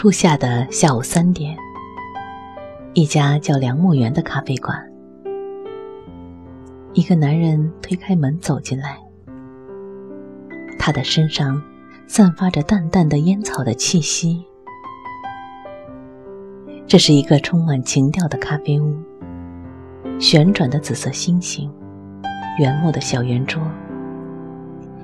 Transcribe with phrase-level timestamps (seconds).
[0.00, 1.54] 初夏的下午三点，
[2.94, 4.74] 一家叫梁木园的咖啡馆，
[6.94, 8.98] 一个男人推开门走进来，
[10.78, 11.62] 他的身上
[12.06, 14.42] 散发着淡淡的烟草的气息。
[16.86, 18.96] 这是一个充满情调的咖啡屋，
[20.18, 21.70] 旋转的紫色星星，
[22.58, 23.60] 原木的小圆桌，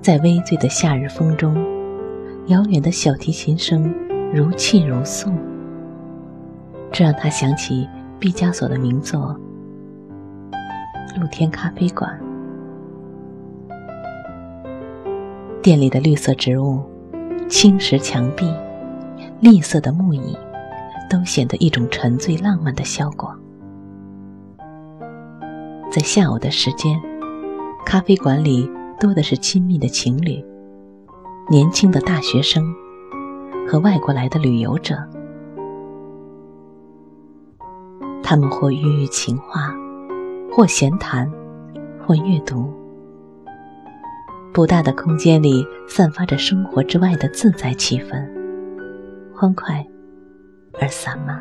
[0.00, 1.54] 在微醉的夏日风中，
[2.46, 3.94] 遥远的小提琴声。
[4.30, 5.32] 如泣如诉，
[6.92, 9.34] 这让他想起毕加索的名作
[11.20, 12.20] 《露天咖啡馆》。
[15.62, 16.82] 店里的绿色植物、
[17.48, 18.52] 青石墙壁、
[19.40, 20.36] 栗色的木椅，
[21.08, 23.34] 都显得一种沉醉浪漫的效果。
[25.90, 27.00] 在下午的时间，
[27.84, 28.70] 咖啡馆里
[29.00, 30.44] 多的是亲密的情侣，
[31.50, 32.62] 年轻的大学生。
[33.70, 34.96] 和外国来的旅游者，
[38.22, 39.74] 他们或语语情话，
[40.50, 41.30] 或闲谈，
[42.00, 42.72] 或阅读。
[44.54, 48.26] 不大的空间里散发着生活之外的自在气氛，
[49.34, 49.86] 欢快
[50.80, 51.38] 而散漫。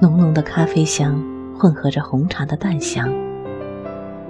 [0.00, 1.20] 浓浓的咖啡香
[1.58, 3.12] 混合着红茶的淡香，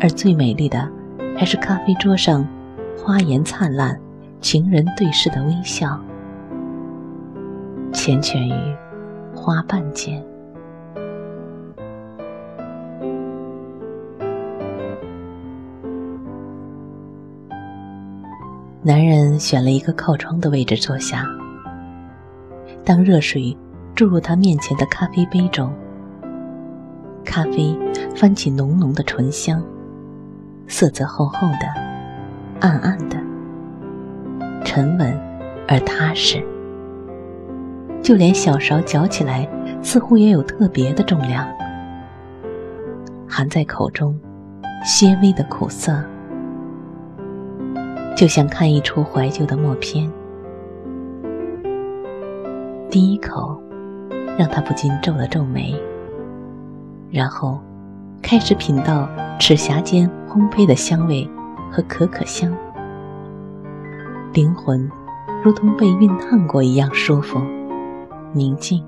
[0.00, 0.90] 而最美丽的
[1.36, 2.48] 还是咖啡桌上
[2.96, 4.00] 花颜灿烂。
[4.42, 5.98] 情人对视的微笑，
[7.92, 8.76] 缱绻于
[9.34, 10.20] 花瓣间。
[18.82, 21.24] 男人选了一个靠窗的位置坐下。
[22.84, 23.56] 当热水
[23.94, 25.72] 注入他面前的咖啡杯中，
[27.24, 27.78] 咖啡
[28.16, 29.62] 翻起浓浓的醇香，
[30.66, 31.68] 色泽厚厚的，
[32.58, 33.21] 暗暗的。
[34.74, 35.14] 沉稳
[35.68, 36.42] 而踏实，
[38.00, 39.46] 就连小勺嚼起来
[39.82, 41.46] 似乎也有特别的重量，
[43.28, 44.18] 含在口中，
[44.82, 46.02] 些微的苦涩，
[48.16, 50.10] 就像看一出怀旧的默片。
[52.88, 53.62] 第一口，
[54.38, 55.78] 让他不禁皱了皱眉，
[57.10, 57.60] 然后
[58.22, 59.06] 开始品到
[59.38, 61.28] 齿颊间烘焙的香味
[61.70, 62.50] 和可可香。
[64.32, 64.90] 灵魂
[65.44, 67.38] 如同被熨烫过一样舒服、
[68.32, 68.82] 宁静。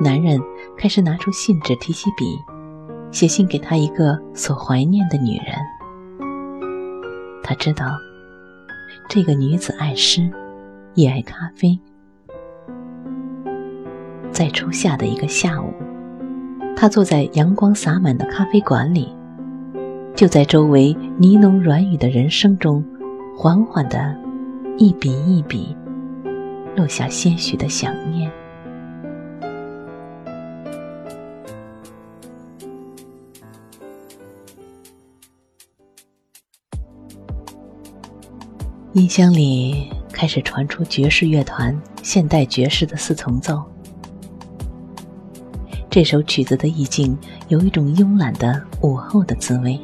[0.00, 0.40] 男人
[0.76, 2.36] 开始拿出信纸、提起笔，
[3.12, 5.54] 写信给他一个所怀念的女人。
[7.44, 7.96] 他知道，
[9.08, 10.28] 这个女子爱诗，
[10.94, 11.78] 也爱咖啡。
[14.32, 15.72] 在初夏的一个下午，
[16.76, 19.16] 他坐在阳光洒满的咖啡馆里。
[20.14, 22.84] 就在周围呢喃软语的人声中，
[23.36, 24.16] 缓缓的，
[24.76, 25.76] 一笔一笔，
[26.74, 28.30] 落下些许的想念。
[38.94, 43.62] 音箱里开始传出爵士乐团现代爵士的四重奏。
[45.88, 47.16] 这首曲子的意境
[47.46, 49.80] 有一种慵懒的午后的滋味。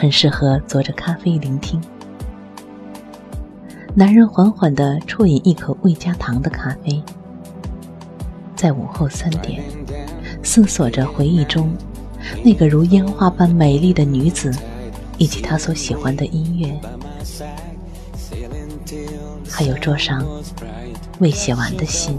[0.00, 1.82] 很适合坐着咖啡聆听。
[3.96, 7.02] 男人缓缓地啜饮一口未加糖的咖啡，
[8.54, 9.60] 在午后三点，
[10.44, 11.76] 思索着回忆中
[12.44, 14.54] 那个如烟花般美丽的女子，
[15.16, 16.80] 以及他所喜欢的音乐，
[19.50, 20.24] 还有桌上
[21.18, 22.16] 未写完的信。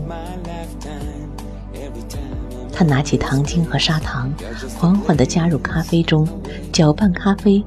[2.80, 4.34] 他拿起糖精和砂糖，
[4.78, 6.26] 缓缓地加入咖啡中，
[6.72, 7.62] 搅拌咖啡，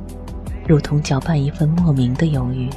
[0.66, 2.70] 如同搅拌一份莫名的忧郁。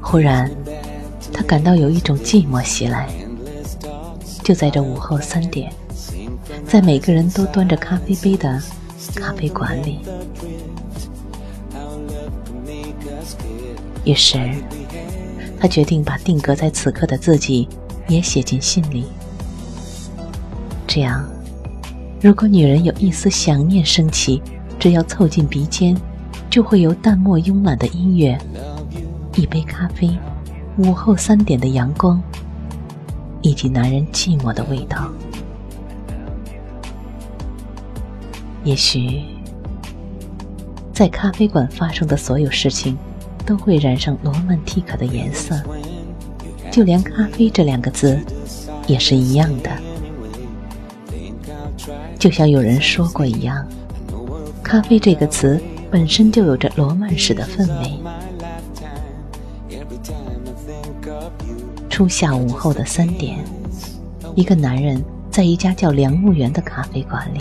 [0.00, 0.50] 忽然，
[1.32, 3.08] 他感到有一种寂寞袭来。
[4.42, 5.72] 就在这午后三点，
[6.66, 8.60] 在每个人都端着咖啡杯的
[9.14, 10.00] 咖啡馆里。
[14.02, 14.36] 一时，
[15.60, 17.68] 他决定把定格在此刻的自己
[18.08, 19.04] 也写进信里。
[20.86, 21.24] 这样，
[22.20, 24.42] 如果女人有一丝想念升起，
[24.78, 25.96] 只要凑近鼻尖，
[26.48, 28.38] 就会有淡漠慵懒的音乐，
[29.34, 30.10] 一杯咖啡，
[30.78, 32.22] 午后三点的阳光，
[33.42, 35.10] 以及男人寂寞的味道。
[38.62, 39.22] 也许，
[40.92, 42.96] 在咖啡馆发生的所有事情，
[43.44, 45.60] 都会染上罗曼蒂克的颜色，
[46.74, 48.18] 就连“咖啡”这两个字，
[48.88, 49.70] 也是一样的。
[52.18, 53.64] 就像有人说过一样
[54.60, 58.00] ，“咖啡”这个词本身就有着罗曼史的氛围。
[61.88, 63.38] 初夏午后的三点，
[64.34, 65.00] 一个男人
[65.30, 67.40] 在一家叫“梁木园”的咖啡馆里。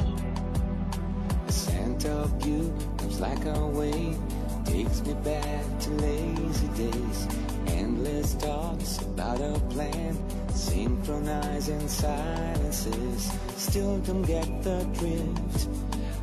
[5.24, 7.28] Bad to lazy days.
[7.68, 10.18] Endless talks about a plan.
[10.54, 13.32] Synchronizing silences.
[13.58, 15.70] Still don't get the drift.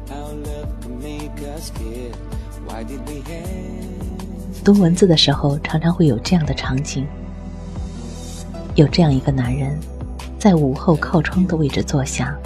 [0.09, 2.17] How love can make us give
[2.67, 4.65] why did we have?
[4.65, 7.07] 读文字的时候常常会有这样的场景。
[8.77, 9.79] 有这样一个男人
[10.39, 12.37] 在午后靠窗的位置坐下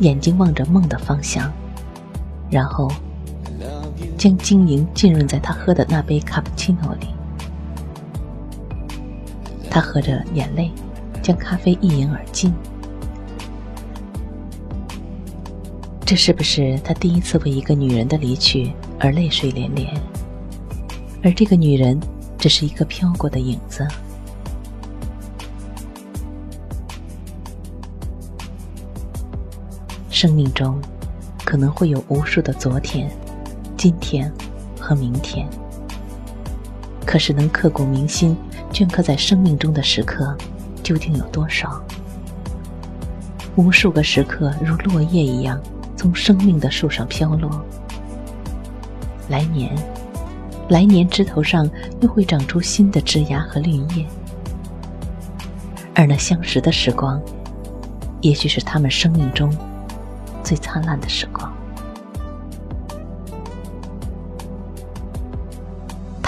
[0.00, 1.50] 眼睛望着梦的方向
[2.50, 2.90] 然后
[4.20, 7.06] 将晶莹浸润在他喝的那杯卡布奇诺里。
[9.70, 10.70] 他喝着眼泪，
[11.22, 12.52] 将咖啡一饮而尽。
[16.04, 19.90] 这是不是他第一次为一个女人的离去而泪水连连？
[21.24, 21.98] 而这个女人
[22.36, 23.88] 只是一个飘过的影子。
[30.10, 30.78] 生命中
[31.42, 33.10] 可能会有无数的昨天、
[33.80, 34.30] 今天
[34.78, 35.48] 和明天，
[37.06, 38.36] 可是能刻骨铭心、
[38.70, 40.36] 镌刻在生命中的时刻，
[40.82, 41.82] 究竟有多少？
[43.56, 45.58] 无数个时刻如落叶一样。
[45.96, 47.50] 从生命的树上飘落，
[49.30, 49.74] 来年，
[50.68, 51.66] 来年枝头上
[52.02, 54.06] 又会长出新的枝芽和绿叶，
[55.94, 57.18] 而那相识的时光，
[58.20, 59.50] 也许是他们生命中
[60.44, 61.50] 最灿烂的时光。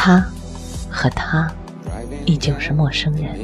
[0.04, 0.20] 他
[0.90, 1.48] 和他
[2.26, 3.38] 依旧是陌生人，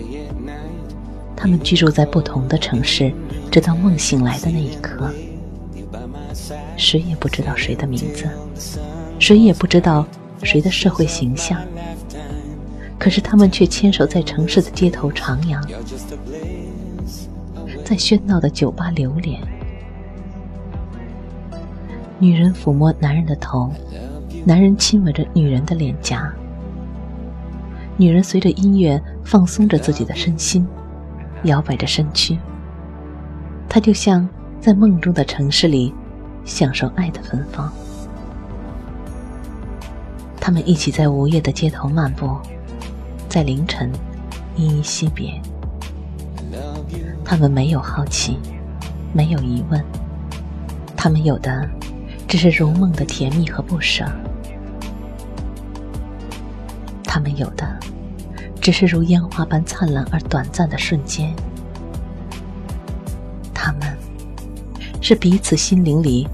[1.36, 3.12] 他们居住在不同的城市，
[3.48, 5.08] 直到梦醒来的那一刻。
[6.76, 8.28] 谁也不知道谁的名字，
[9.20, 10.04] 谁也不知道
[10.42, 11.60] 谁的社会形象，
[12.98, 15.62] 可是他们却牵手在城市的街头徜徉，
[17.84, 19.40] 在喧闹的酒吧流连。
[22.18, 23.72] 女人抚摸男人的头，
[24.44, 26.28] 男人亲吻着女人的脸颊，
[27.98, 30.66] 女人随着音乐放松着自己的身心，
[31.42, 32.38] 摇摆着身躯。
[33.68, 34.26] 她就像
[34.58, 35.92] 在梦中的城市里。
[36.44, 37.70] 享受爱的芬芳，
[40.40, 42.38] 他们一起在午夜的街头漫步，
[43.28, 43.92] 在凌晨
[44.56, 45.38] 依依惜别。
[47.22, 48.38] 他们没有好奇，
[49.12, 49.84] 没有疑问，
[50.96, 51.68] 他们有的
[52.26, 54.06] 只是如梦的甜蜜和不舍。
[57.04, 57.77] 他们有的
[58.60, 61.34] 只是如烟花般灿烂而短暂的瞬间。
[63.54, 63.96] 他们
[65.00, 66.28] 是彼此心灵里。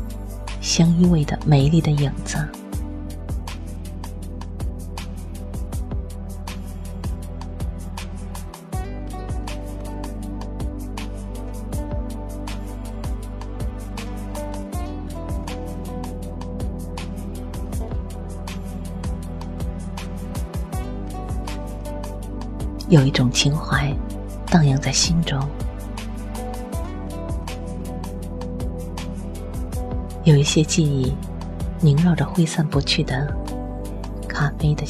[0.65, 2.39] 相依偎的美丽的影子。
[22.89, 23.93] 有一种情怀，
[24.47, 25.41] 荡漾在心中。
[30.25, 31.15] 有一些记忆
[31.81, 33.35] 萦绕着挥散不去的
[34.29, 34.87] 咖啡的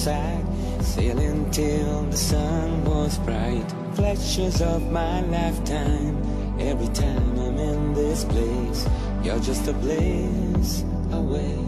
[0.00, 0.44] side,
[0.80, 3.70] sailing till the sun was bright.
[3.92, 6.16] flashes of my lifetime.
[6.58, 8.88] Every time I'm in this place,
[9.22, 11.58] you're just a blaze away.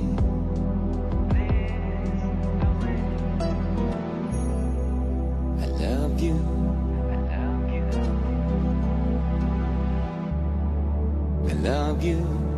[5.61, 6.37] I love you.
[7.13, 7.85] I love you.
[11.51, 12.52] I love you.